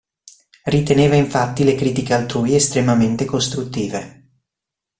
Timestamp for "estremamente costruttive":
2.55-4.29